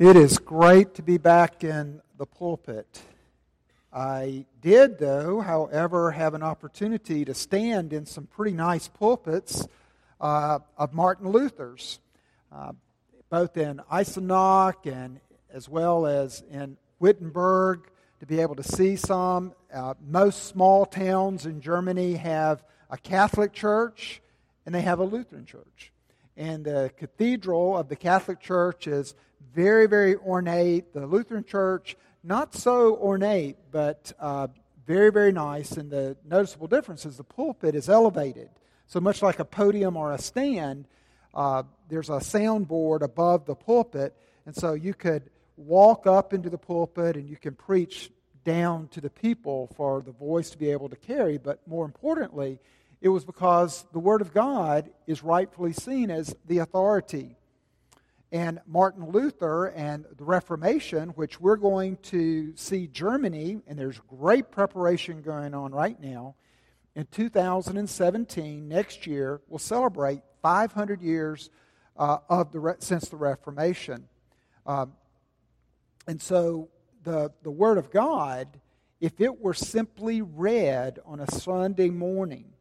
[0.00, 3.02] It is great to be back in the pulpit.
[3.92, 9.68] I did, though, however, have an opportunity to stand in some pretty nice pulpits
[10.18, 11.98] uh, of Martin Luther's,
[12.50, 12.72] uh,
[13.28, 15.20] both in Eisenach and
[15.52, 17.86] as well as in Wittenberg,
[18.20, 19.52] to be able to see some.
[19.70, 24.22] Uh, most small towns in Germany have a Catholic church
[24.64, 25.92] and they have a Lutheran church.
[26.38, 29.14] And the cathedral of the Catholic Church is
[29.54, 30.92] very, very ornate.
[30.92, 34.48] The Lutheran Church, not so ornate, but uh,
[34.86, 35.72] very, very nice.
[35.72, 38.50] And the noticeable difference is the pulpit is elevated.
[38.86, 40.86] So much like a podium or a stand,
[41.34, 44.16] uh, there's a soundboard above the pulpit.
[44.46, 48.10] And so you could walk up into the pulpit and you can preach
[48.44, 51.38] down to the people for the voice to be able to carry.
[51.38, 52.58] But more importantly,
[53.00, 57.36] it was because the Word of God is rightfully seen as the authority
[58.32, 64.50] and Martin Luther and the Reformation, which we're going to see Germany, and there's great
[64.50, 66.36] preparation going on right now.
[66.94, 71.50] In 2017, next year, we'll celebrate 500 years
[71.96, 74.08] uh, of the since the Reformation.
[74.64, 74.92] Um,
[76.06, 76.68] and so
[77.02, 78.60] the, the Word of God,
[79.00, 82.52] if it were simply read on a Sunday morning,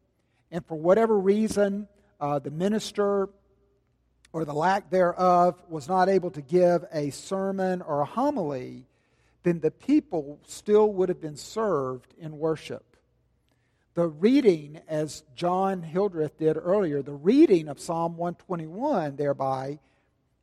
[0.52, 1.88] and for whatever reason,
[2.19, 3.30] uh, the minister
[4.31, 8.86] or the lack thereof was not able to give a sermon or a homily,
[9.44, 12.97] then the people still would have been served in worship.
[13.95, 19.80] The reading, as John Hildreth did earlier, the reading of Psalm 121 thereby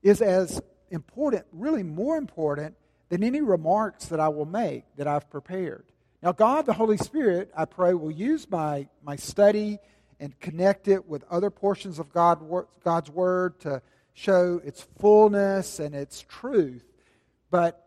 [0.02, 2.74] is as important, really more important,
[3.08, 5.84] than any remarks that I will make that I've prepared.
[6.22, 9.78] Now, God, the Holy Spirit, I pray, will use my, my study
[10.20, 12.40] and connect it with other portions of God,
[12.82, 13.82] God's Word to
[14.14, 16.84] show its fullness and its truth.
[17.50, 17.86] But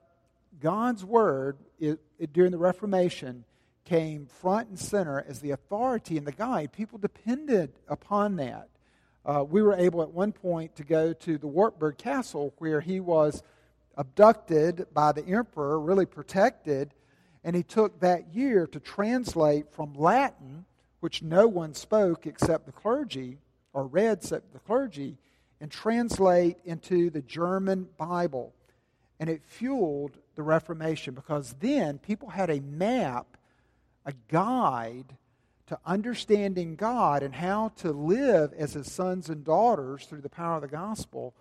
[0.59, 3.45] God's Word, it, it, during the Reformation,
[3.85, 6.71] came front and center as the authority and the guide.
[6.71, 8.69] People depended upon that.
[9.25, 12.99] Uh, we were able at one point to go to the Wartburg Castle where he
[12.99, 13.43] was
[13.97, 16.93] abducted by the emperor, really protected,
[17.43, 20.65] and he took that year to translate from Latin
[20.99, 23.37] which no one spoke except the clergy,
[23.73, 25.17] or read except the clergy,
[25.61, 28.53] and translate into the German Bible.
[29.19, 33.37] And it fueled the Reformation because then people had a map,
[34.05, 35.17] a guide
[35.67, 40.55] to understanding God and how to live as his sons and daughters through the power
[40.55, 41.35] of the gospel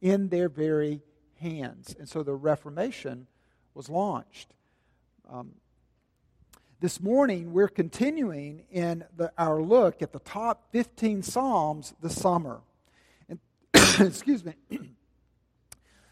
[0.00, 1.02] in their very
[1.40, 1.94] hands.
[1.98, 3.26] And so the Reformation
[3.74, 4.54] was launched.
[5.30, 5.52] Um,
[6.84, 12.60] this morning, we're continuing in the, our look at the top 15 Psalms this summer.
[13.26, 13.38] And,
[14.00, 14.52] excuse me.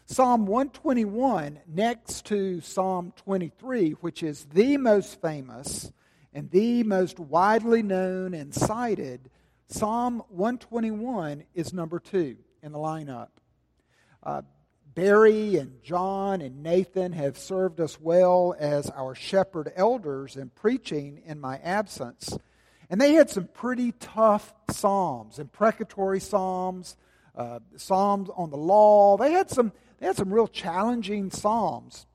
[0.07, 5.91] Psalm 121, next to Psalm 23, which is the most famous
[6.33, 9.29] and the most widely known and cited,
[9.67, 13.27] Psalm 121 is number two in the lineup.
[14.23, 14.41] Uh,
[14.95, 21.21] Barry and John and Nathan have served us well as our shepherd elders in preaching
[21.25, 22.37] in my absence.
[22.89, 26.95] And they had some pretty tough psalms, imprecatory psalms,
[27.35, 29.17] uh, psalms on the law.
[29.17, 32.05] They had some they had some real challenging psalms.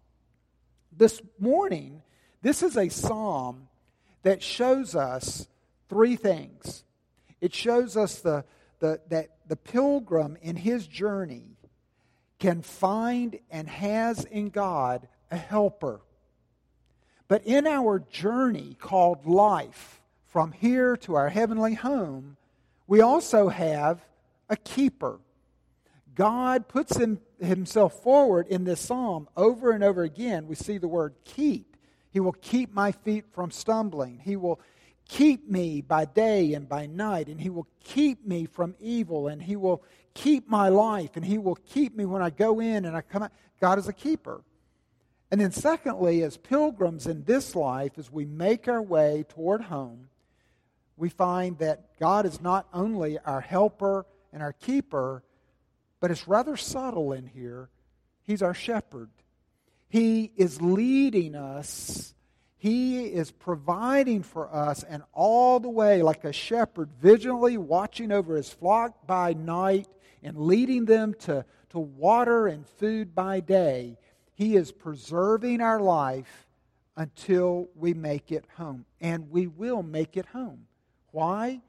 [0.94, 2.02] This morning,
[2.42, 3.68] this is a psalm
[4.22, 5.48] that shows us
[5.88, 6.84] three things.
[7.40, 8.44] It shows us the,
[8.80, 11.56] the, that the pilgrim in his journey
[12.38, 16.00] can find and has in God a helper.
[17.26, 22.36] But in our journey called life, from here to our heavenly home,
[22.86, 24.04] we also have
[24.48, 25.18] a keeper.
[26.14, 30.46] God puts him, himself forward in this psalm over and over again.
[30.46, 31.76] We see the word keep.
[32.10, 34.20] He will keep my feet from stumbling.
[34.24, 34.60] He will
[35.08, 39.42] keep me by day and by night, and He will keep me from evil, and
[39.42, 39.82] He will
[40.22, 43.22] keep my life, and He will keep me when I go in and I come
[43.24, 43.32] out.
[43.60, 44.42] God is a keeper.
[45.30, 50.08] And then, secondly, as pilgrims in this life, as we make our way toward home,
[50.96, 55.22] we find that God is not only our helper and our keeper,
[56.00, 57.68] but it's rather subtle in here.
[58.22, 59.10] He's our shepherd.
[59.88, 62.14] He is leading us
[62.58, 68.34] he is providing for us, and all the way, like a shepherd, vigilantly watching over
[68.34, 69.86] his flock by night
[70.22, 73.98] and leading them to, to water and food by day.
[74.34, 76.46] He is preserving our life
[76.96, 78.84] until we make it home.
[79.00, 80.66] And we will make it home.
[81.10, 81.60] Why?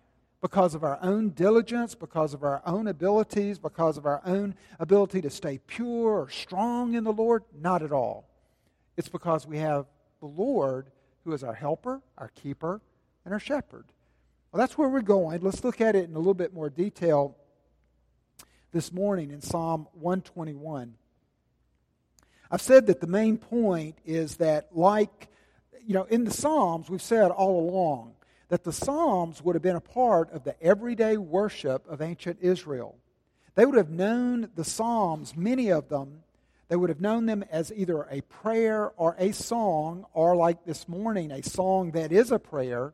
[0.42, 5.22] because of our own diligence, because of our own abilities, because of our own ability
[5.22, 7.44] to stay pure or strong in the Lord?
[7.60, 8.30] Not at all.
[8.98, 9.86] It's because we have
[10.20, 10.88] the Lord
[11.24, 12.82] who is our helper, our keeper,
[13.26, 13.86] and our shepherd.
[14.52, 15.42] Well, that's where we're going.
[15.42, 17.36] Let's look at it in a little bit more detail
[18.72, 20.96] this morning in Psalm 121.
[22.52, 25.28] I've said that the main point is that, like,
[25.86, 28.14] you know, in the Psalms, we've said all along
[28.50, 32.98] that the Psalms would have been a part of the everyday worship of ancient Israel.
[33.56, 36.24] They would have known the Psalms, many of them,
[36.70, 40.88] they would have known them as either a prayer or a song, or like this
[40.88, 42.94] morning, a song that is a prayer.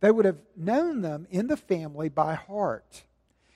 [0.00, 3.04] They would have known them in the family by heart.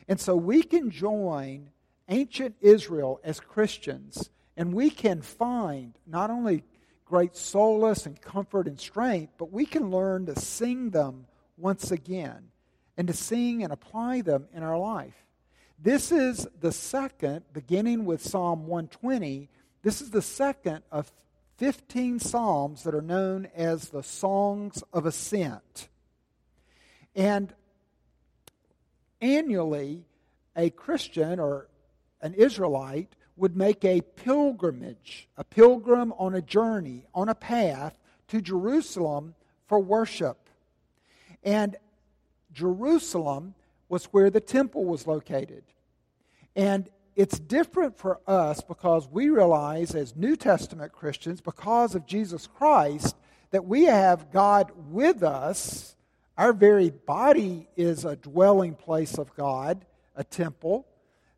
[0.08, 1.70] And so we can join
[2.08, 6.64] ancient Israel as Christians, and we can find not only
[7.04, 11.26] great solace and comfort and strength, but we can learn to sing them
[11.56, 12.48] once again
[12.96, 15.26] and to sing and apply them in our life.
[15.78, 19.48] This is the second, beginning with Psalm 120,
[19.82, 21.12] this is the second of
[21.58, 25.88] 15 Psalms that are known as the Songs of Ascent.
[27.14, 27.54] And
[29.20, 30.04] annually,
[30.56, 31.68] a Christian or
[32.20, 37.96] an Israelite would make a pilgrimage, a pilgrim on a journey, on a path
[38.28, 39.34] to Jerusalem
[39.66, 40.36] for worship.
[41.44, 41.76] And
[42.52, 43.54] Jerusalem
[43.88, 45.62] was where the temple was located.
[46.56, 52.46] And it's different for us because we realize, as New Testament Christians, because of Jesus
[52.46, 53.16] Christ,
[53.50, 55.96] that we have God with us.
[56.38, 60.86] Our very body is a dwelling place of God, a temple.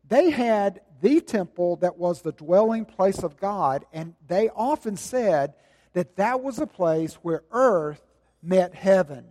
[0.07, 5.55] They had the temple that was the dwelling place of God, and they often said
[5.93, 8.01] that that was a place where earth
[8.43, 9.25] met heaven.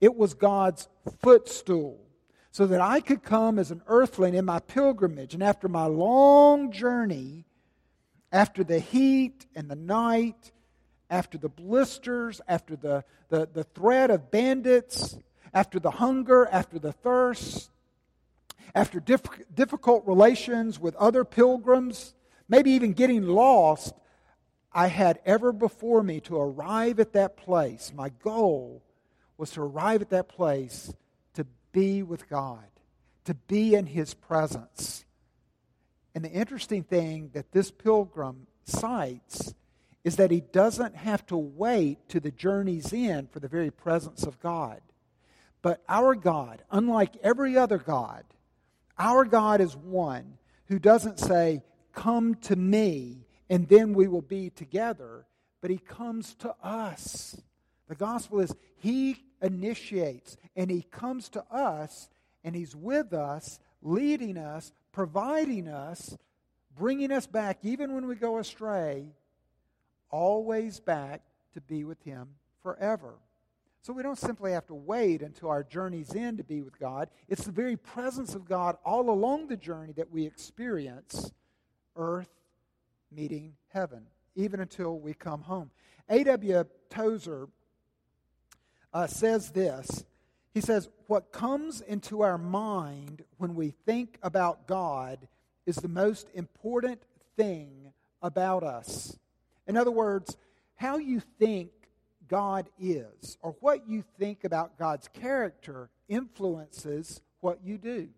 [0.00, 2.06] It was God's footstool.
[2.52, 6.72] So that I could come as an earthling in my pilgrimage, and after my long
[6.72, 7.46] journey,
[8.32, 10.52] after the heat and the night,
[11.10, 15.18] after the blisters, after the, the, the threat of bandits,
[15.52, 17.70] after the hunger, after the thirst,
[18.74, 19.22] after diff-
[19.52, 22.14] difficult relations with other pilgrims,
[22.48, 23.92] maybe even getting lost,
[24.72, 27.92] I had ever before me to arrive at that place.
[27.94, 28.82] My goal
[29.36, 30.94] was to arrive at that place
[31.34, 32.64] to be with God,
[33.24, 35.04] to be in His presence.
[36.14, 39.54] And the interesting thing that this pilgrim cites
[40.04, 44.22] is that he doesn't have to wait to the journey's end for the very presence
[44.24, 44.80] of God.
[45.62, 48.24] But our God, unlike every other God,
[48.98, 51.62] our God is one who doesn't say,
[51.92, 55.26] Come to me, and then we will be together,
[55.60, 57.40] but He comes to us.
[57.88, 62.08] The gospel is He initiates, and He comes to us,
[62.44, 66.16] and He's with us, leading us, providing us,
[66.78, 69.12] bringing us back, even when we go astray,
[70.10, 71.22] always back
[71.54, 72.28] to be with Him
[72.62, 73.14] forever.
[73.82, 77.08] So we don't simply have to wait until our journey's end to be with God.
[77.28, 81.32] It's the very presence of God all along the journey that we experience
[81.96, 82.28] earth
[83.10, 84.02] meeting heaven,
[84.36, 85.70] even until we come home.
[86.10, 86.64] A.W.
[86.90, 87.48] Tozer
[88.92, 90.04] uh, says this.
[90.52, 95.26] He says, What comes into our mind when we think about God
[95.64, 97.02] is the most important
[97.36, 99.16] thing about us.
[99.70, 100.36] In other words,
[100.74, 101.70] how you think
[102.26, 108.08] God is or what you think about God's character influences what you do.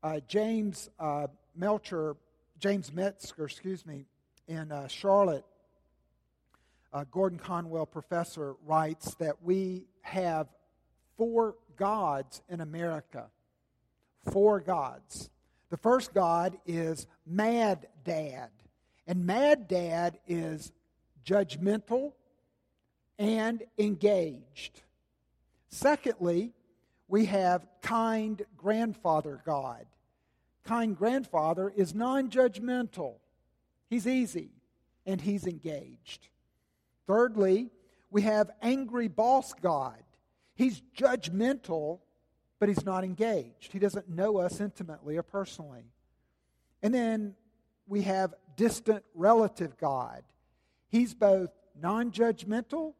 [0.00, 2.14] Uh, James uh, Melcher,
[2.60, 4.04] James Metzger, excuse me,
[4.46, 5.44] in uh, Charlotte,
[6.92, 10.46] uh, Gordon Conwell professor writes that we have
[11.16, 13.26] four gods in America.
[14.30, 15.30] Four gods.
[15.70, 18.50] The first God is Mad Dad.
[19.06, 20.72] And Mad Dad is
[21.24, 22.12] judgmental,
[23.18, 24.82] and engaged.
[25.68, 26.52] Secondly,
[27.08, 29.86] we have kind grandfather God.
[30.64, 33.14] Kind grandfather is non judgmental,
[33.88, 34.50] he's easy,
[35.04, 36.28] and he's engaged.
[37.06, 37.70] Thirdly,
[38.10, 40.02] we have angry boss God.
[40.54, 42.00] He's judgmental,
[42.58, 43.72] but he's not engaged.
[43.72, 45.84] He doesn't know us intimately or personally.
[46.82, 47.34] And then
[47.86, 50.22] we have distant relative God.
[50.88, 52.94] He's both non judgmental,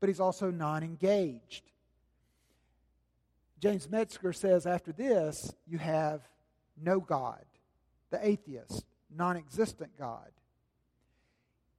[0.00, 1.70] but he's also non engaged.
[3.60, 6.20] James Metzger says after this, you have
[6.80, 7.44] no God,
[8.10, 8.84] the atheist,
[9.14, 10.30] non existent God.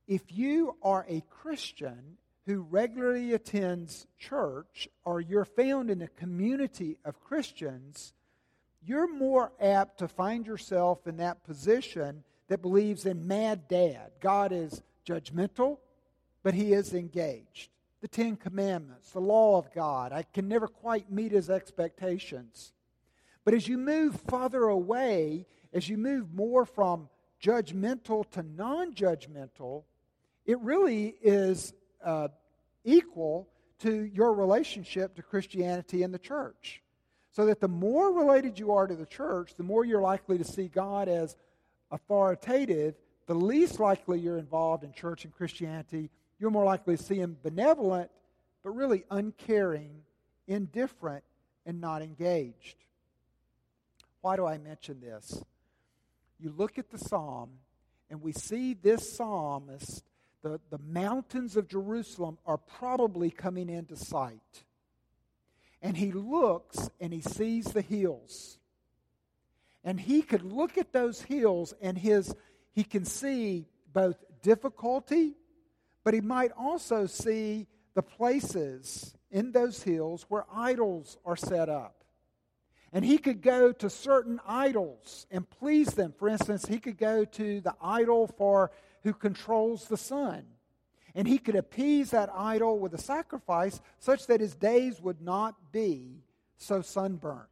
[0.08, 6.98] If you are a Christian who regularly attends church or you're found in a community
[7.03, 8.13] of Christians,
[8.84, 14.12] you're more apt to find yourself in that position that believes in mad dad.
[14.20, 15.78] God is judgmental,
[16.44, 17.70] but he is engaged.
[18.02, 22.74] The Ten Commandments, the law of God, I can never quite meet his expectations.
[23.44, 27.10] But as you move farther away, as you move more from
[27.42, 29.84] judgmental to non judgmental,
[30.46, 31.74] it really is
[32.04, 32.28] uh,
[32.84, 33.50] equal
[33.80, 36.82] to your relationship to Christianity and the church.
[37.32, 40.46] So that the more related you are to the church, the more you're likely to
[40.46, 41.36] see God as
[41.92, 42.96] authoritative,
[43.27, 47.38] the least likely you're involved in church and Christianity, you're more likely to see him
[47.44, 48.12] benevolent,
[48.63, 50.04] but really uncaring,
[50.48, 51.24] indifferent,
[51.65, 52.75] and not engaged.
[54.22, 55.42] Why do I mention this?
[56.39, 57.50] You look at the psalm,
[58.10, 60.04] and we see this psalmist
[60.46, 64.63] the, the mountains of Jerusalem are probably coming into sight.
[65.82, 68.60] And he looks and he sees the hills.
[69.86, 72.34] And he could look at those hills and his
[72.74, 75.36] he can see both difficulty,
[76.04, 82.04] but he might also see the places in those hills where idols are set up.
[82.92, 86.13] And he could go to certain idols and please them.
[86.18, 88.72] For instance, he could go to the idol for
[89.04, 90.46] who controls the sun.
[91.13, 95.72] And he could appease that idol with a sacrifice such that his days would not
[95.72, 96.24] be
[96.58, 97.48] so sunburnt.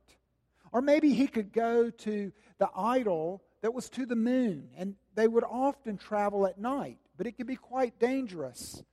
[0.73, 5.27] Or maybe he could go to the idol that was to the moon, and they
[5.27, 8.83] would often travel at night, but it could be quite dangerous.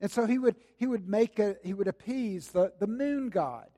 [0.00, 3.68] And so he would, he would make a, he would appease the, the moon god.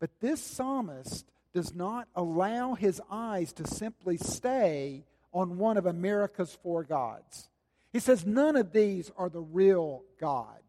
[0.00, 6.58] But this psalmist does not allow his eyes to simply stay on one of America's
[6.62, 7.48] four gods.
[7.92, 10.60] He says, None of these are the real God.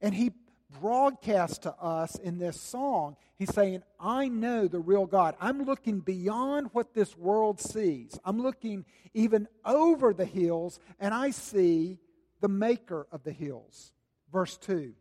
[0.00, 0.32] And he
[0.80, 5.36] broadcasts to us in this song, he's saying, I know the real God.
[5.40, 8.18] I'm looking beyond what this world sees.
[8.24, 11.98] I'm looking even over the hills, and I see
[12.40, 13.92] the maker of the hills.
[14.32, 14.92] Verse 2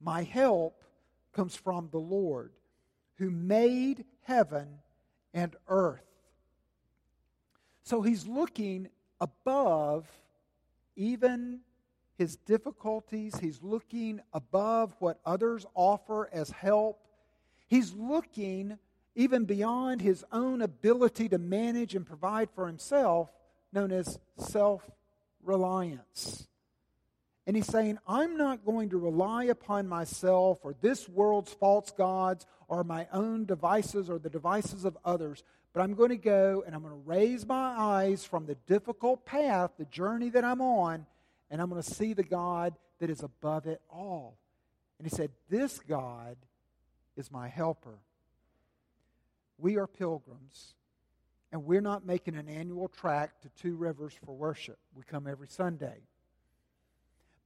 [0.00, 0.82] My help
[1.32, 2.52] comes from the Lord
[3.16, 4.78] who made heaven
[5.34, 6.06] and earth.
[7.82, 8.88] So he's looking
[9.20, 10.08] above
[10.96, 11.60] even
[12.20, 13.38] his difficulties.
[13.38, 17.00] He's looking above what others offer as help.
[17.66, 18.76] He's looking
[19.14, 23.30] even beyond his own ability to manage and provide for himself,
[23.72, 24.82] known as self
[25.42, 26.46] reliance.
[27.46, 32.44] And he's saying, I'm not going to rely upon myself or this world's false gods
[32.68, 36.74] or my own devices or the devices of others, but I'm going to go and
[36.74, 41.06] I'm going to raise my eyes from the difficult path, the journey that I'm on,
[41.50, 44.38] and I'm going to see the God that is above it all.
[44.98, 46.36] And he said, This God
[47.16, 47.98] is my helper.
[49.58, 50.74] We are pilgrims,
[51.52, 54.78] and we're not making an annual trek to Two Rivers for worship.
[54.94, 55.98] We come every Sunday.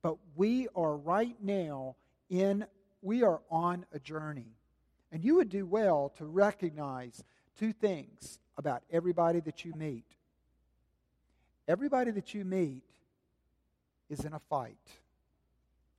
[0.02, 1.96] But we are right now
[2.28, 2.66] in,
[3.00, 4.52] we are on a journey.
[5.10, 7.24] And you would do well to recognize
[7.58, 10.04] two things about everybody that you meet.
[11.66, 12.82] Everybody that you meet
[14.08, 14.76] is in a fight.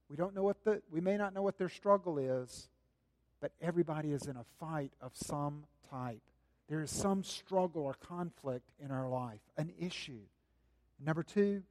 [0.10, 2.70] We don't know what the we may not know what their struggle is,
[3.42, 6.22] but everybody is in a fight of some type.
[6.68, 10.22] There is some struggle or conflict in our life, an issue.
[11.00, 11.62] Number 2,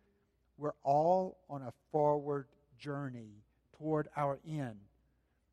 [0.57, 2.47] we're all on a forward
[2.79, 3.43] journey
[3.79, 4.77] toward our end.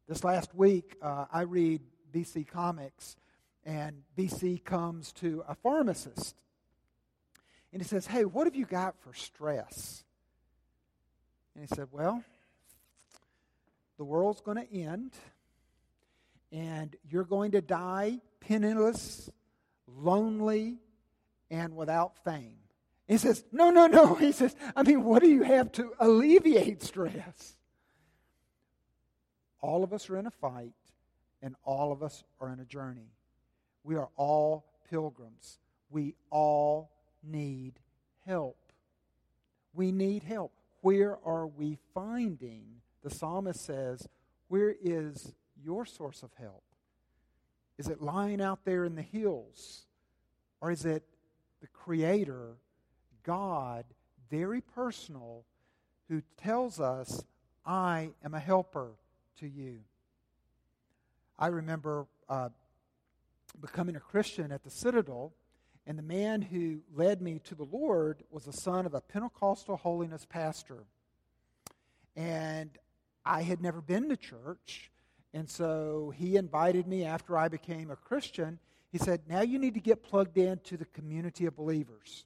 [0.08, 1.82] This last week, uh, I read
[2.14, 3.16] BC Comics,
[3.66, 6.36] and BC comes to a pharmacist.
[7.72, 10.04] And he says, Hey, what have you got for stress?
[11.56, 12.24] And he said, Well,
[13.98, 15.12] the world's going to end,
[16.52, 19.30] and you're going to die penniless,
[19.88, 20.78] lonely,
[21.50, 22.58] and without fame.
[23.08, 24.16] He says, No, no, no.
[24.22, 27.56] He says, I mean, what do you have to alleviate stress?
[29.62, 30.74] All of us are in a fight,
[31.42, 33.12] and all of us are in a journey.
[33.84, 35.60] We are all pilgrims.
[35.90, 36.90] We all
[37.24, 37.74] need
[38.26, 38.58] help.
[39.74, 40.54] We need help.
[40.82, 42.64] Where are we finding?
[43.04, 44.08] The psalmist says,
[44.48, 45.34] Where is
[45.64, 46.64] your source of help?
[47.78, 49.86] Is it lying out there in the hills?
[50.60, 51.04] Or is it
[51.62, 52.58] the Creator,
[53.24, 53.86] God,
[54.30, 55.46] very personal,
[56.08, 57.24] who tells us,
[57.66, 58.92] I am a helper
[59.40, 59.80] to you?
[61.40, 62.50] I remember uh,
[63.60, 65.34] becoming a Christian at the Citadel,
[65.88, 69.78] and the man who led me to the Lord was the son of a Pentecostal
[69.78, 70.84] holiness pastor.
[72.16, 72.70] And
[73.26, 74.92] I had never been to church.
[75.34, 78.60] And so he invited me after I became a Christian.
[78.92, 82.26] He said, Now you need to get plugged into the community of believers.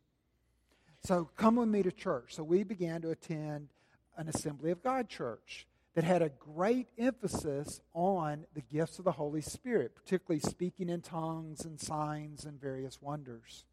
[1.03, 2.35] So come with me to church.
[2.35, 3.69] So we began to attend
[4.17, 9.13] an Assembly of God church that had a great emphasis on the gifts of the
[9.13, 13.63] Holy Spirit, particularly speaking in tongues and signs and various wonders.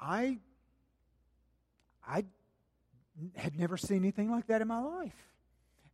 [0.00, 0.38] I,
[2.06, 2.24] I
[3.34, 5.16] had never seen anything like that in my life.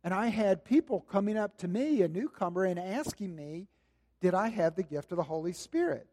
[0.03, 3.67] And I had people coming up to me, a newcomer, and asking me,
[4.21, 6.07] Did I have the gift of the Holy Spirit?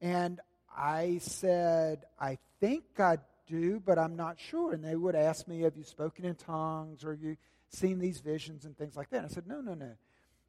[0.00, 0.40] And
[0.74, 3.18] I said, I think I
[3.48, 4.72] do, but I'm not sure.
[4.72, 7.36] And they would ask me, Have you spoken in tongues or have you
[7.68, 9.18] seen these visions and things like that?
[9.18, 9.92] And I said, No, no, no.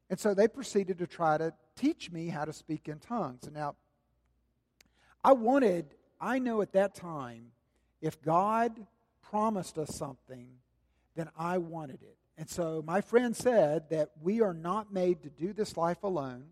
[0.08, 3.44] And so they proceeded to try to teach me how to speak in tongues.
[3.44, 3.76] And now,
[5.22, 7.52] I wanted, I know at that time,
[8.00, 8.86] if God
[9.22, 10.48] promised us something,
[11.14, 12.16] then I wanted it.
[12.38, 16.46] And so my friend said that we are not made to do this life alone,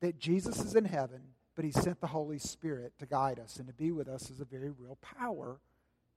[0.00, 1.20] that Jesus is in heaven,
[1.54, 4.40] but he sent the Holy Spirit to guide us and to be with us as
[4.40, 5.60] a very real power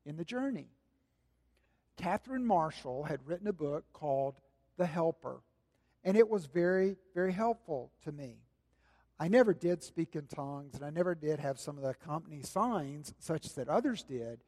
[0.06, 0.70] in the journey.
[1.98, 4.36] Catherine Marshall had written a book called
[4.78, 5.42] The Helper,
[6.04, 8.38] and it was very, very helpful to me.
[9.18, 12.42] I never did speak in tongues, and I never did have some of the company
[12.42, 14.42] signs such that others did,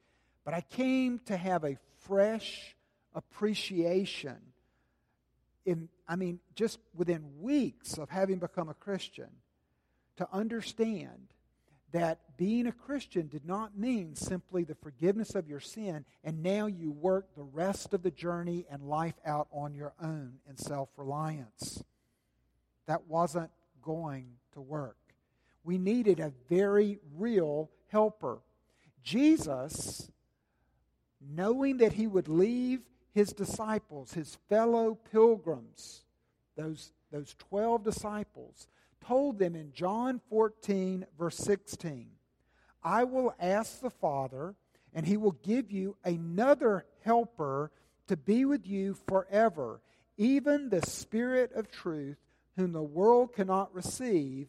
[0.44, 2.76] but I came to have a fresh
[3.14, 4.36] appreciation
[5.64, 9.28] in I mean just within weeks of having become a Christian
[10.16, 11.28] to understand
[11.92, 16.66] that being a Christian did not mean simply the forgiveness of your sin and now
[16.66, 21.82] you work the rest of the journey and life out on your own in self-reliance.
[22.86, 23.50] That wasn't
[23.82, 24.96] going to work.
[25.64, 28.38] We needed a very real helper.
[29.02, 30.10] Jesus
[31.20, 32.80] knowing that he would leave
[33.12, 36.02] his disciples, his fellow pilgrims,
[36.56, 38.68] those, those 12 disciples,
[39.06, 42.08] told them in John 14, verse 16,
[42.82, 44.54] I will ask the Father,
[44.94, 47.70] and he will give you another helper
[48.06, 49.80] to be with you forever,
[50.16, 52.16] even the Spirit of truth,
[52.56, 54.48] whom the world cannot receive,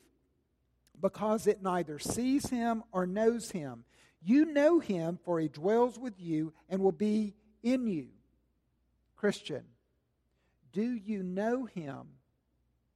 [0.99, 3.83] because it neither sees him or knows him.
[4.21, 7.33] You know him, for he dwells with you and will be
[7.63, 8.07] in you.
[9.15, 9.63] Christian,
[10.71, 12.07] do you know him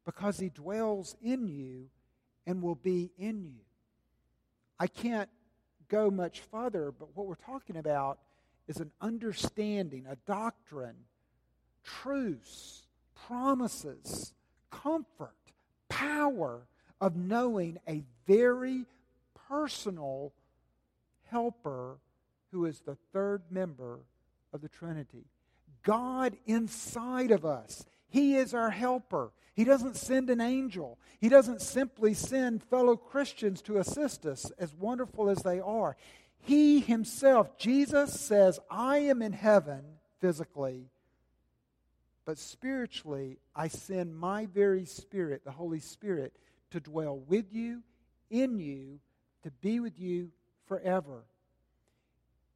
[0.06, 1.90] because he dwells in you
[2.46, 3.62] and will be in you?
[4.80, 5.30] I can't
[5.88, 8.20] go much further, but what we're talking about
[8.68, 10.96] is an understanding, a doctrine,
[11.84, 12.88] truths,
[13.28, 14.34] promises,
[14.72, 15.36] comfort,
[15.90, 16.68] power
[17.00, 18.86] of knowing a very
[19.50, 20.34] personal
[21.30, 21.98] helper
[22.52, 24.00] who is the third member
[24.54, 25.26] of the Trinity.
[25.84, 27.86] God inside of us.
[28.14, 29.32] He is our helper.
[29.56, 31.00] He doesn't send an angel.
[31.20, 35.98] He doesn't simply send fellow Christians to assist us, as wonderful as they are.
[36.38, 39.82] He himself, Jesus says, I am in heaven
[40.22, 40.92] physically,
[42.24, 46.36] but spiritually, I send my very spirit, the Holy Spirit,
[46.70, 47.82] to dwell with you,
[48.30, 49.00] in you,
[49.42, 50.30] to be with you
[50.68, 51.24] forever.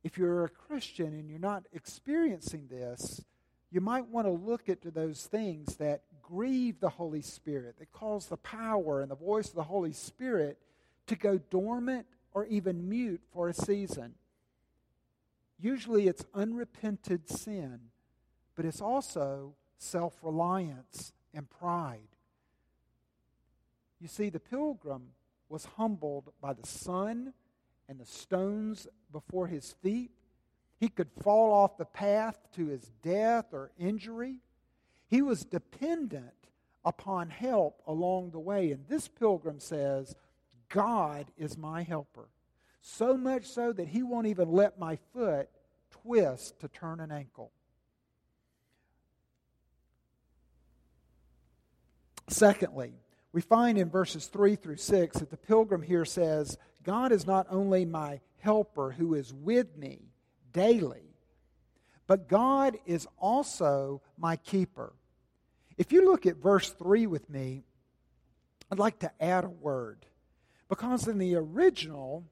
[0.04, 3.24] If you're a Christian and you're not experiencing this,
[3.72, 8.28] you might want to look at those things that grieve the Holy Spirit, that cause
[8.28, 10.58] the power and the voice of the Holy Spirit
[11.08, 14.14] to go dormant or even mute for a season.
[15.60, 17.80] Usually it's unrepented sin,
[18.56, 22.10] but it's also self reliance and pride.
[24.00, 25.10] You see, the pilgrim
[25.50, 27.34] was humbled by the sun
[27.90, 30.12] and the stones before his feet.
[30.80, 34.38] He could fall off the path to his death or injury.
[35.08, 36.34] He was dependent
[36.86, 38.72] upon help along the way.
[38.72, 40.16] And this pilgrim says,
[40.70, 42.30] God is my helper.
[42.82, 45.50] So much so that he won't even let my foot
[45.90, 47.52] twist to turn an ankle.
[52.30, 52.94] Secondly,
[53.32, 57.48] we find in verses 3 through 6 that the pilgrim here says, God is not
[57.50, 60.00] only my helper who is with me
[60.54, 61.16] daily,
[62.08, 64.94] but God is also my keeper.
[65.78, 67.64] If you look at verse 3 with me,
[68.72, 70.06] I'd like to add a word.
[70.70, 72.26] Because in the original,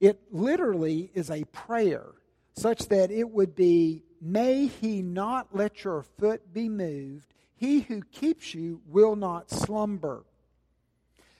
[0.00, 2.06] it literally is a prayer,
[2.54, 7.34] such that it would be, May he not let your foot be moved.
[7.56, 10.24] He who keeps you will not slumber.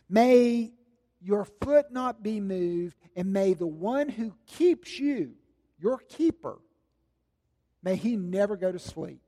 [0.09, 0.73] May
[1.21, 5.35] your foot not be moved, and may the one who keeps you,
[5.83, 6.59] your keeper,
[7.83, 9.21] May he never go to sleep.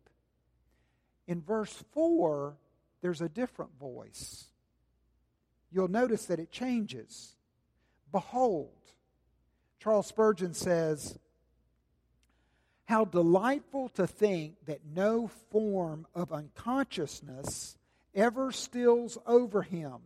[1.27, 2.57] In verse 4,
[3.03, 4.45] there's a different voice.
[5.73, 7.35] You'll notice that it changes.
[8.13, 8.71] Behold,
[9.81, 11.19] Charles Spurgeon says,
[12.85, 17.77] How delightful to think that no form of unconsciousness
[18.15, 19.97] ever steals over him,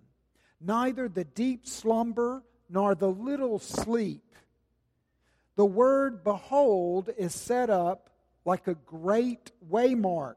[0.58, 4.22] neither the deep slumber nor the little sleep.
[5.58, 8.10] The word behold is set up
[8.44, 10.36] like a great waymark,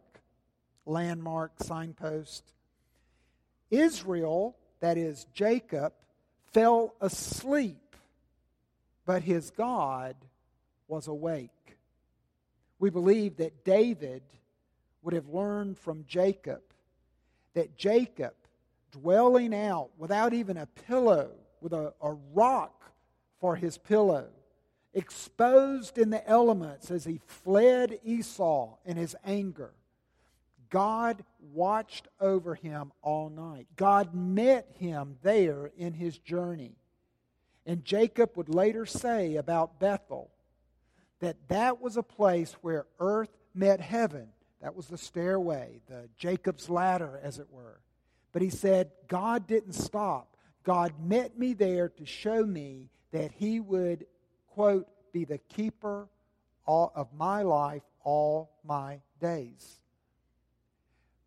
[0.87, 2.43] landmark, signpost.
[3.69, 5.93] Israel, that is Jacob,
[6.53, 7.95] fell asleep,
[9.05, 10.15] but his God
[10.87, 11.77] was awake.
[12.79, 14.23] We believe that David
[15.03, 16.63] would have learned from Jacob
[17.53, 18.33] that Jacob,
[18.91, 21.29] dwelling out without even a pillow,
[21.61, 22.91] with a, a rock
[23.39, 24.27] for his pillow,
[24.93, 29.73] exposed in the elements as he fled Esau in his anger,
[30.69, 31.23] God
[31.53, 33.67] watched over him all night.
[33.75, 36.75] God met him there in his journey.
[37.65, 40.31] And Jacob would later say about Bethel
[41.19, 44.29] that that was a place where earth met heaven.
[44.61, 47.79] That was the stairway, the Jacob's ladder, as it were.
[48.31, 50.37] But he said, God didn't stop.
[50.63, 54.05] God met me there to show me that he would,
[54.53, 56.07] quote, be the keeper
[56.67, 59.77] of my life all my days.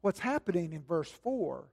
[0.01, 1.65] What's happening in verse 4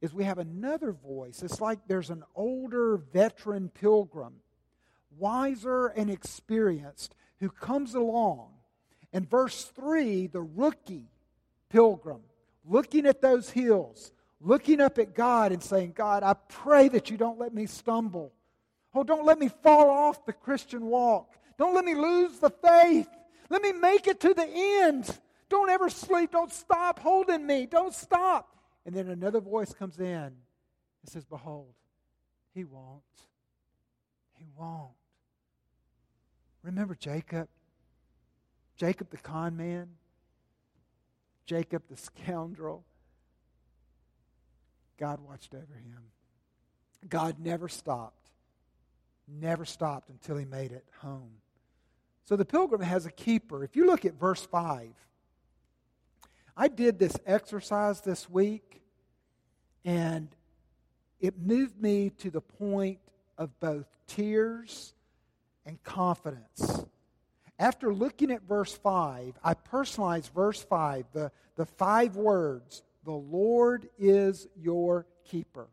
[0.00, 1.42] is we have another voice.
[1.42, 4.34] It's like there's an older veteran pilgrim,
[5.18, 8.48] wiser and experienced, who comes along.
[9.12, 11.08] In verse 3, the rookie
[11.68, 12.20] pilgrim,
[12.64, 17.16] looking at those hills, looking up at God and saying, God, I pray that you
[17.16, 18.32] don't let me stumble.
[18.94, 21.34] Oh, don't let me fall off the Christian walk.
[21.58, 23.08] Don't let me lose the faith.
[23.48, 25.18] Let me make it to the end.
[25.48, 26.32] Don't ever sleep.
[26.32, 27.66] Don't stop holding me.
[27.66, 28.56] Don't stop.
[28.84, 30.34] And then another voice comes in and
[31.06, 31.72] says, Behold,
[32.54, 33.02] he won't.
[34.38, 34.90] He won't.
[36.62, 37.48] Remember Jacob?
[38.76, 39.88] Jacob the con man?
[41.46, 42.84] Jacob the scoundrel?
[44.98, 46.02] God watched over him.
[47.08, 48.21] God never stopped
[49.40, 51.32] never stopped until he made it home.
[52.24, 53.64] So the pilgrim has a keeper.
[53.64, 54.88] If you look at verse 5,
[56.56, 58.82] I did this exercise this week,
[59.84, 60.28] and
[61.20, 62.98] it moved me to the point
[63.38, 64.94] of both tears
[65.64, 66.84] and confidence.
[67.58, 73.88] After looking at verse 5, I personalized verse 5, the, the five words, the Lord
[73.98, 75.68] is your keeper.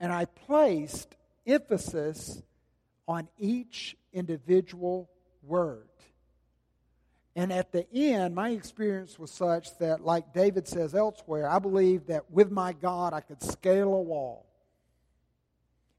[0.00, 2.42] And I placed emphasis
[3.08, 5.10] on each individual
[5.42, 5.88] word.
[7.34, 12.06] And at the end, my experience was such that, like David says elsewhere, I believe
[12.08, 14.44] that with my God I could scale a wall.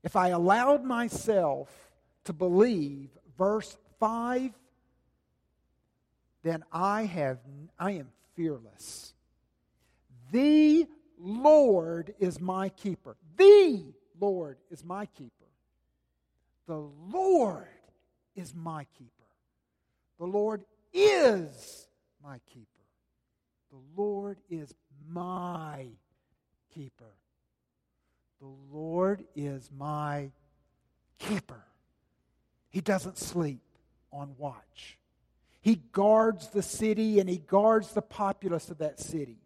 [0.04, 1.70] If I allowed myself
[2.26, 4.52] to believe verse 5,
[6.44, 7.40] then I, have,
[7.78, 9.14] I am fearless.
[10.32, 13.18] The Lord is my keeper.
[13.36, 13.84] The
[14.20, 15.39] Lord is my keeper.
[16.70, 17.66] The Lord
[18.36, 19.26] is my keeper.
[20.20, 21.88] The Lord is
[22.24, 22.68] my keeper.
[23.72, 24.76] The Lord is
[25.12, 25.88] my
[26.72, 27.16] keeper.
[28.40, 30.30] The Lord is my
[31.18, 31.64] keeper.
[32.70, 33.64] He doesn't sleep
[34.14, 35.00] on watch.
[35.62, 39.40] He guards the city and he guards the populace of that city.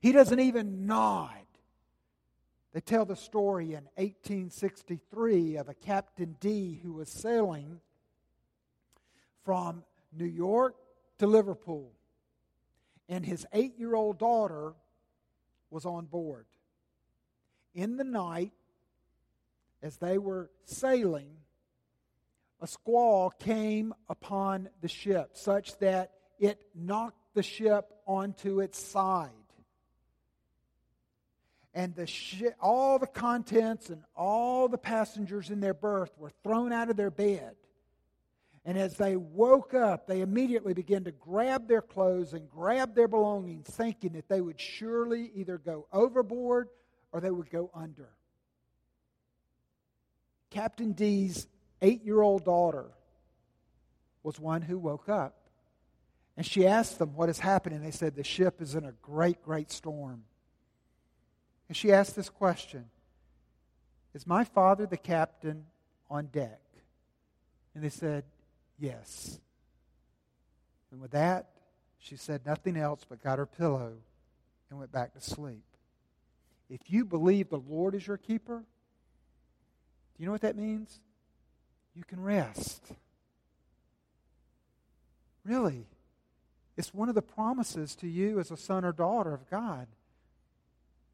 [0.00, 1.39] He doesn't even nod
[2.72, 7.80] they tell the story in 1863 of a Captain D who was sailing
[9.44, 10.76] from New York
[11.18, 11.90] to Liverpool,
[13.08, 14.74] and his eight year old daughter
[15.70, 16.46] was on board.
[17.74, 18.52] In the night,
[19.82, 21.38] as they were sailing,
[22.60, 29.39] a squall came upon the ship such that it knocked the ship onto its side
[31.74, 36.90] and the all the contents and all the passengers in their berth were thrown out
[36.90, 37.54] of their bed.
[38.64, 43.08] And as they woke up, they immediately began to grab their clothes and grab their
[43.08, 46.68] belongings, thinking that they would surely either go overboard
[47.12, 48.10] or they would go under.
[50.50, 51.46] Captain D's
[51.80, 52.90] eight year old daughter
[54.22, 55.36] was one who woke up.
[56.36, 58.92] And she asked them what has happened, and they said, The ship is in a
[59.02, 60.24] great, great storm.
[61.70, 62.86] And she asked this question
[64.12, 65.66] Is my father the captain
[66.10, 66.60] on deck?
[67.76, 68.24] And they said,
[68.76, 69.38] Yes.
[70.90, 71.50] And with that,
[72.00, 73.92] she said nothing else but got her pillow
[74.68, 75.62] and went back to sleep.
[76.68, 78.64] If you believe the Lord is your keeper, do
[80.18, 80.98] you know what that means?
[81.94, 82.82] You can rest.
[85.44, 85.86] Really.
[86.76, 89.86] It's one of the promises to you as a son or daughter of God.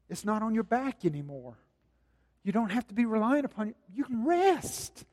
[0.09, 1.57] It's not on your back anymore.
[2.43, 3.75] You don't have to be relying upon it.
[3.93, 5.05] You can rest.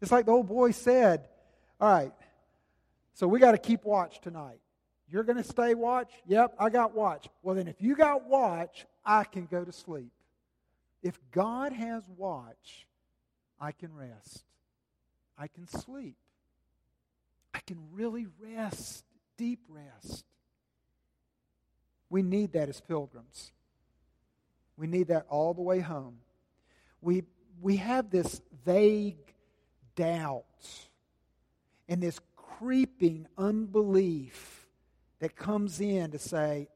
[0.00, 1.28] It's like the old boy said,
[1.80, 2.12] All right,
[3.14, 4.58] so we got to keep watch tonight.
[5.08, 6.10] You're going to stay watch?
[6.26, 7.28] Yep, I got watch.
[7.42, 10.10] Well, then, if you got watch, I can go to sleep.
[11.02, 12.86] If God has watch,
[13.60, 14.44] I can rest.
[15.38, 16.16] I can sleep.
[17.54, 19.04] I can really rest,
[19.36, 20.24] deep rest.
[22.12, 23.52] We need that as pilgrims.
[24.76, 26.18] We need that all the way home.
[27.00, 27.22] We,
[27.62, 29.32] we have this vague
[29.96, 30.44] doubt
[31.88, 34.68] and this creeping unbelief
[35.20, 36.68] that comes in to say,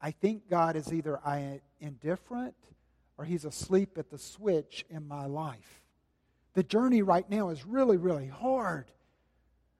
[0.00, 1.18] I think God is either
[1.80, 2.54] indifferent
[3.18, 5.82] or he's asleep at the switch in my life.
[6.52, 8.92] The journey right now is really, really hard.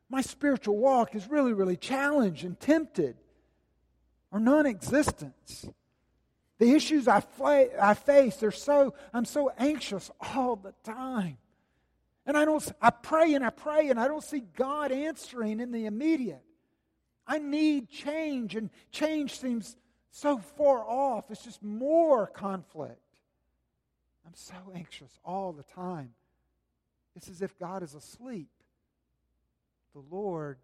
[0.09, 3.15] My spiritual walk is really, really challenged and tempted
[4.35, 5.65] or non existence.
[6.59, 7.23] The issues I,
[7.81, 11.39] I face, they're so, I'm so anxious all the time.
[12.27, 15.73] And I don't I pray and I pray and I don't see God answering in
[15.73, 16.43] the immediate.
[17.27, 19.77] I need change and change seems
[20.11, 21.31] so far off.
[21.31, 23.01] It's just more conflict.
[24.27, 26.11] I'm so anxious all the time.
[27.15, 28.49] It's as if God is asleep.
[29.95, 30.59] The Lord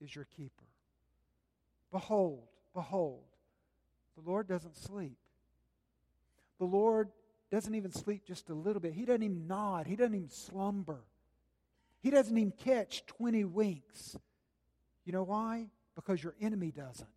[0.00, 0.64] is your keeper.
[1.92, 3.22] Behold, behold,
[4.16, 5.18] the Lord doesn't sleep.
[6.58, 7.08] The Lord
[7.50, 8.94] doesn't even sleep just a little bit.
[8.94, 9.86] He doesn't even nod.
[9.86, 11.00] He doesn't even slumber.
[12.00, 14.16] He doesn't even catch 20 winks.
[15.04, 15.68] You know why?
[15.94, 17.08] Because your enemy doesn't.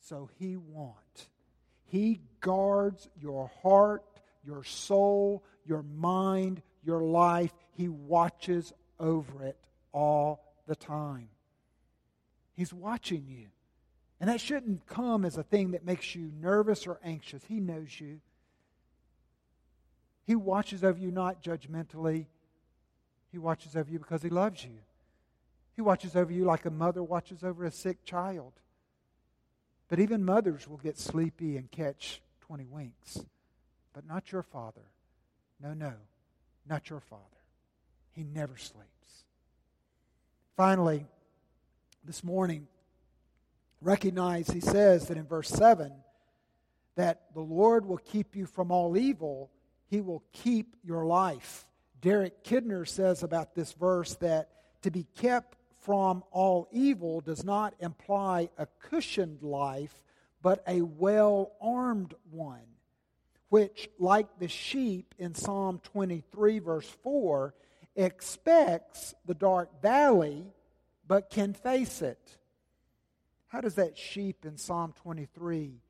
[0.00, 1.28] So he won't.
[1.84, 4.04] He guards your heart,
[4.44, 7.52] your soul, your mind, your life.
[7.72, 9.58] He watches over it
[9.92, 11.28] all the time.
[12.54, 13.48] He's watching you.
[14.20, 17.42] And that shouldn't come as a thing that makes you nervous or anxious.
[17.48, 18.20] He knows you.
[20.26, 22.26] He watches over you not judgmentally,
[23.30, 24.78] He watches over you because He loves you.
[25.74, 28.52] He watches over you like a mother watches over a sick child.
[29.88, 33.20] But even mothers will get sleepy and catch 20 winks.
[33.92, 34.82] But not your father.
[35.62, 35.92] No, no,
[36.68, 37.22] not your father.
[38.12, 38.86] He never sleeps.
[40.56, 41.06] Finally,
[42.04, 42.66] this morning,
[43.80, 45.92] recognize he says that in verse 7
[46.96, 49.50] that the Lord will keep you from all evil,
[49.88, 51.66] he will keep your life.
[52.00, 54.48] Derek Kidner says about this verse that
[54.82, 60.02] to be kept from all evil does not imply a cushioned life,
[60.42, 62.66] but a well armed one,
[63.50, 67.54] which, like the sheep in Psalm 23, verse 4,
[67.94, 70.44] expects the dark valley
[71.06, 72.36] but can face it.
[73.48, 75.80] How does that sheep in Psalm 23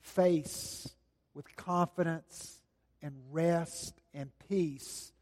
[0.00, 0.88] face
[1.34, 2.60] with confidence
[3.02, 5.12] and rest and peace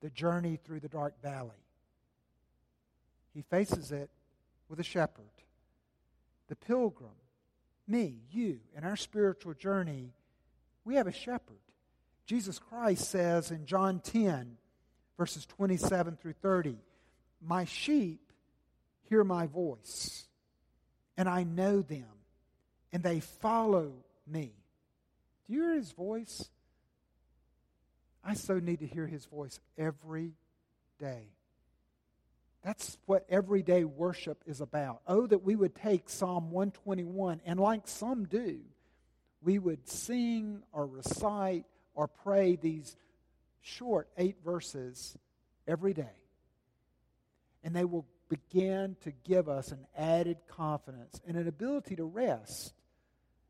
[0.00, 1.50] the journey through the dark valley?
[3.34, 4.10] He faces it
[4.68, 5.24] with a shepherd.
[6.48, 7.10] The pilgrim,
[7.86, 10.12] me, you, in our spiritual journey,
[10.84, 11.60] we have a shepherd.
[12.26, 14.56] Jesus Christ says in John 10,
[15.18, 16.76] verses 27 through 30,
[17.40, 18.32] My sheep
[19.08, 20.26] hear my voice,
[21.16, 22.06] and I know them,
[22.92, 23.92] and they follow
[24.26, 24.52] me.
[25.46, 26.48] Do you hear his voice?
[28.24, 30.32] I so need to hear his voice every
[30.98, 31.28] day.
[32.62, 35.00] That's what everyday worship is about.
[35.08, 38.60] Oh, that we would take Psalm 121 and, like some do,
[39.42, 42.96] we would sing or recite or pray these
[43.60, 45.16] short eight verses
[45.66, 46.14] every day.
[47.64, 52.72] And they will begin to give us an added confidence and an ability to rest,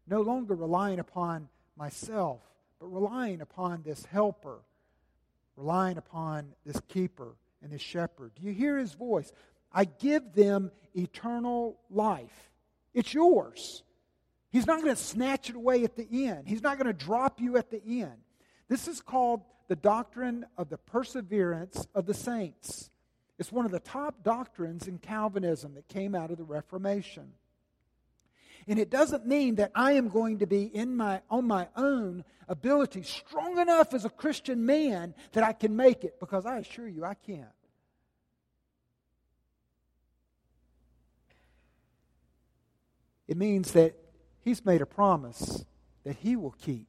[0.09, 2.40] no longer relying upon myself,
[2.81, 4.59] but relying upon this helper,
[5.57, 8.33] relying upon this keeper and this shepherd.
[8.35, 9.33] Do you hear his voice?
[9.73, 12.51] I give them eternal life.
[12.92, 13.85] It's yours.
[14.51, 16.49] He's not going to snatch it away at the end.
[16.49, 18.18] He's not going to drop you at the end.
[18.68, 22.90] This is called the doctrine of the perseverance of the saints.
[23.38, 27.33] It's one of the top doctrines in Calvinism that came out of the Reformation.
[28.68, 32.25] And it doesn't mean that I am going to be in my, on my own
[32.49, 36.87] ability strong enough as a Christian man that I can make it, because I assure
[36.87, 37.47] you I can't.
[43.27, 43.97] It means that
[44.45, 45.64] He's made a promise
[46.05, 46.88] that He will keep.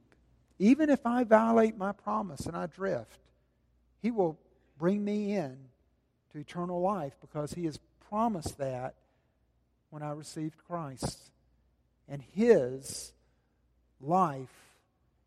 [0.58, 3.18] Even if I violate my promise and I drift,
[4.00, 4.38] He will
[4.78, 5.56] bring me in
[6.34, 7.78] to eternal life because He has
[8.10, 8.94] promised that
[9.90, 11.30] when I received Christ.
[12.08, 13.12] And His
[14.00, 14.54] life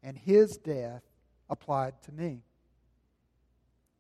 [0.04, 1.02] and His death
[1.50, 2.42] applied to me.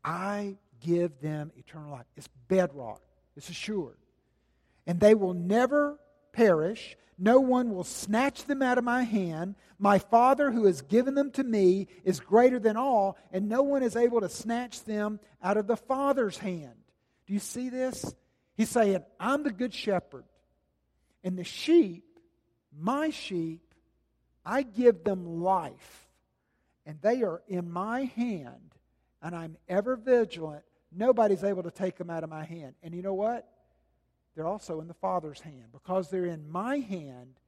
[0.04, 2.06] I give them eternal life.
[2.16, 3.02] It's bedrock,
[3.36, 3.98] it's assured.
[4.86, 5.98] And they will never
[6.34, 6.98] perish.
[7.20, 9.56] No one will snatch them out of my hand.
[9.80, 13.82] My Father who has given them to me is greater than all, and no one
[13.82, 16.76] is able to snatch them out of the Father's hand.
[17.28, 18.16] Do you see this?
[18.56, 20.26] He's saying, I'm the good shepherd.
[21.24, 22.06] And the sheep,
[22.78, 23.62] my sheep,
[24.46, 26.08] I give them life.
[26.86, 28.74] And they are in my hand,
[29.22, 30.64] and I'm ever vigilant.
[30.92, 32.76] Nobody's able to take them out of my hand.
[32.82, 33.46] And you know what?
[34.38, 35.72] they're also in the Father's hand.
[35.74, 37.40] Because they're in my hand,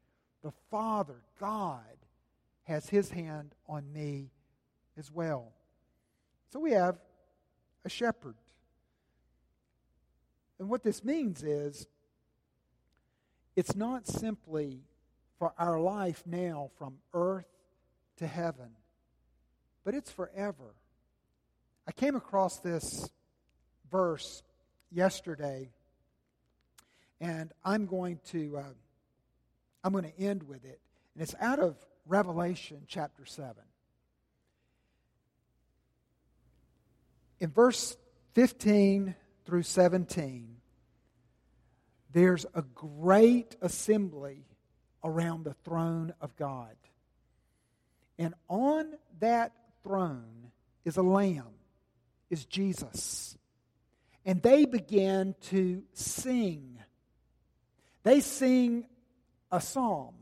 [0.43, 1.83] the Father, God,
[2.63, 4.31] has his hand on me
[4.97, 5.53] as well.
[6.51, 6.97] So we have
[7.85, 8.33] a shepherd.
[10.59, 11.87] And what this means is
[13.55, 14.81] it's not simply
[15.37, 17.47] for our life now from earth
[18.17, 18.71] to heaven,
[19.85, 20.75] but it's forever.
[21.87, 23.09] I came across this
[23.89, 24.43] verse
[24.91, 25.71] yesterday
[27.21, 28.63] and I'm going to uh,
[29.83, 30.79] I'm going to end with it,
[31.13, 33.63] and it's out of Revelation chapter seven.
[37.39, 37.95] In verse
[38.33, 39.15] 15
[39.49, 40.55] through 17,
[42.13, 44.45] there's a great assembly
[45.03, 46.75] around the throne of God.
[48.17, 50.51] And on that throne
[50.85, 51.53] is a lamb,
[52.29, 53.37] is Jesus.
[54.25, 56.79] And they begin to sing
[58.03, 58.85] they sing
[59.51, 60.15] a psalm.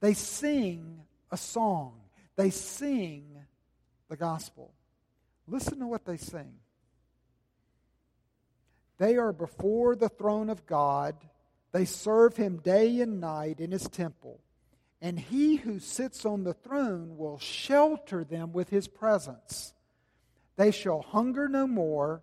[0.00, 1.00] They sing
[1.30, 2.00] a song.
[2.36, 3.24] They sing
[4.08, 4.72] the gospel.
[5.46, 6.59] Listen to what they sing.
[9.00, 11.16] They are before the throne of God.
[11.72, 14.40] They serve him day and night in his temple.
[15.00, 19.72] And he who sits on the throne will shelter them with his presence.
[20.56, 22.22] They shall hunger no more,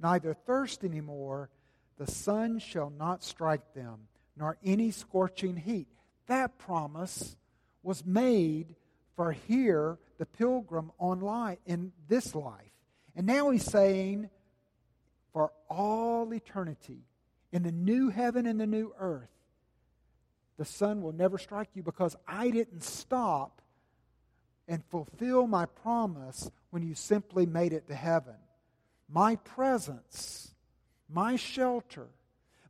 [0.00, 1.50] neither thirst any more.
[1.98, 5.88] The sun shall not strike them nor any scorching heat.
[6.26, 7.36] That promise
[7.82, 8.76] was made
[9.14, 12.72] for here, the pilgrim on life, in this life.
[13.14, 14.30] And now he's saying,
[15.34, 17.02] for all eternity,
[17.52, 19.28] in the new heaven and the new earth,
[20.56, 23.60] the sun will never strike you because I didn't stop
[24.68, 28.36] and fulfill my promise when you simply made it to heaven.
[29.08, 30.54] My presence,
[31.08, 32.06] my shelter,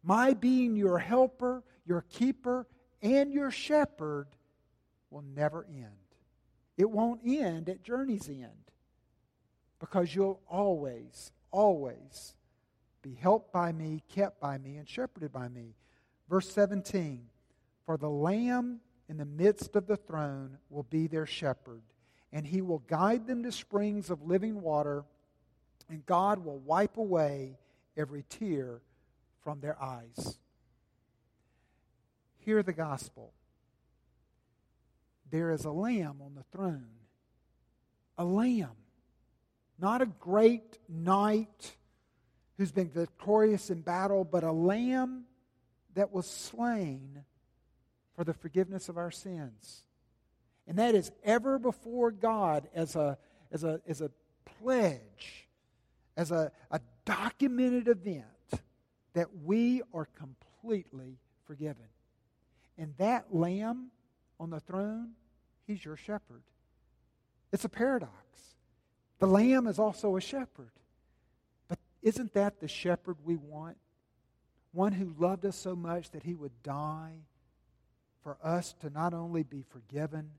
[0.02, 2.66] my being your helper, your keeper,
[3.02, 4.28] and your shepherd
[5.10, 5.88] will never end.
[6.78, 8.70] It won't end at journey's end
[9.78, 12.34] because you'll always, always
[13.04, 15.74] be helped by me, kept by me, and shepherded by me.
[16.28, 17.26] Verse 17
[17.84, 21.82] For the Lamb in the midst of the throne will be their shepherd,
[22.32, 25.04] and he will guide them to springs of living water,
[25.90, 27.58] and God will wipe away
[27.94, 28.80] every tear
[29.42, 30.38] from their eyes.
[32.38, 33.32] Hear the gospel.
[35.30, 36.86] There is a lamb on the throne.
[38.16, 38.76] A lamb.
[39.78, 41.76] Not a great knight
[42.56, 45.24] who's been victorious in battle, but a lamb
[45.94, 47.24] that was slain
[48.16, 49.82] for the forgiveness of our sins.
[50.66, 53.18] And that is ever before God as a,
[53.52, 54.10] as a, as a
[54.60, 55.48] pledge,
[56.16, 58.24] as a, a documented event
[59.14, 61.86] that we are completely forgiven.
[62.78, 63.90] And that lamb
[64.40, 65.10] on the throne,
[65.66, 66.42] he's your shepherd.
[67.52, 68.12] It's a paradox.
[69.18, 70.70] The lamb is also a shepherd.
[72.04, 73.78] Isn't that the shepherd we want?
[74.70, 77.22] One who loved us so much that he would die
[78.22, 80.30] for us to not only be forgiven,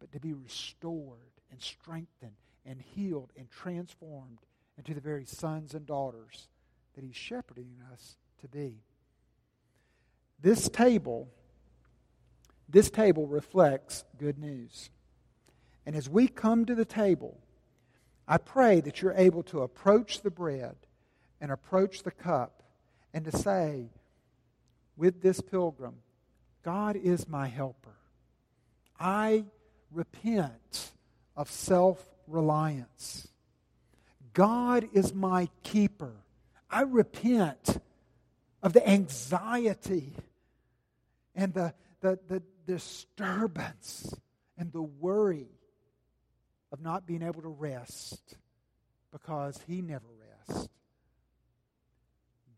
[0.00, 4.38] but to be restored and strengthened and healed and transformed
[4.78, 6.48] into the very sons and daughters
[6.94, 8.76] that He's shepherding us to be.
[10.40, 11.28] This table,
[12.68, 14.90] this table reflects good news.
[15.86, 17.38] And as we come to the table,
[18.26, 20.76] I pray that you're able to approach the bread
[21.42, 22.62] and approach the cup
[23.12, 23.90] and to say,
[24.96, 25.96] with this pilgrim,
[26.62, 27.96] God is my helper.
[28.98, 29.44] I
[29.90, 30.92] repent
[31.36, 33.26] of self reliance.
[34.32, 36.12] God is my keeper.
[36.70, 37.78] I repent
[38.62, 40.14] of the anxiety
[41.34, 44.14] and the, the, the disturbance
[44.56, 45.48] and the worry
[46.70, 48.36] of not being able to rest
[49.10, 50.06] because he never
[50.48, 50.68] rests.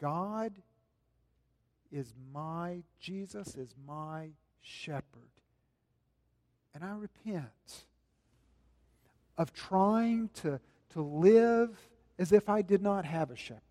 [0.04, 0.52] God
[1.90, 4.28] is my, Jesus is my
[4.60, 5.00] shepherd.
[6.74, 7.86] And I repent
[9.38, 10.60] of trying to,
[10.92, 11.74] to live
[12.18, 13.62] as if I did not have a shepherd.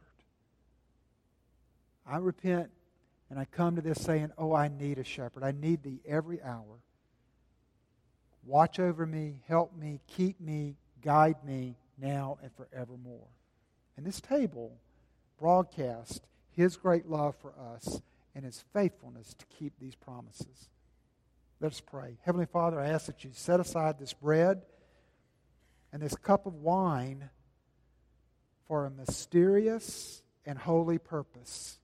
[2.04, 2.72] I repent
[3.30, 5.44] and I come to this saying, Oh, I need a shepherd.
[5.44, 6.82] I need thee every hour.
[8.44, 13.28] Watch over me, help me, keep me, guide me now and forevermore.
[13.98, 14.80] And this table
[15.40, 16.22] broadcasts
[16.56, 18.02] his great love for us
[18.36, 20.70] and his faithfulness to keep these promises.
[21.60, 22.18] Let us pray.
[22.24, 24.62] Heavenly Father, I ask that you set aside this bread
[25.92, 27.30] and this cup of wine
[28.68, 31.80] for a mysterious and holy purpose.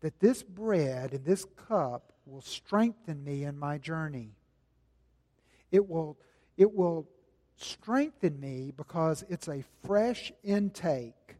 [0.00, 4.30] That this bread and this cup will strengthen me in my journey.
[5.70, 6.16] It will,
[6.56, 7.06] it will
[7.56, 11.36] strengthen me because it's a fresh intake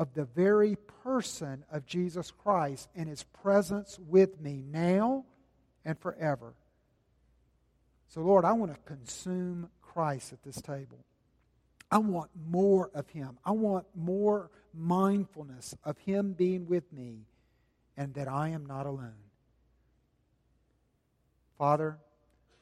[0.00, 5.26] of the very person of Jesus Christ and his presence with me now
[5.84, 6.54] and forever.
[8.08, 11.04] So, Lord, I want to consume Christ at this table.
[11.90, 13.36] I want more of him.
[13.44, 17.26] I want more mindfulness of him being with me
[17.94, 19.12] and that I am not alone.
[21.58, 21.98] Father,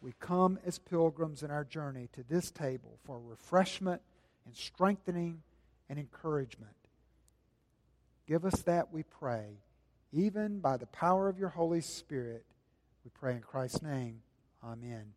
[0.03, 4.03] we come as pilgrims in our journey to this table for refreshment
[4.45, 5.41] and strengthening
[5.89, 6.72] and encouragement.
[8.29, 9.47] Give us that, we pray,
[10.12, 12.45] even by the power of your Holy Spirit.
[13.03, 14.20] We pray in Christ's name.
[14.62, 15.14] Amen.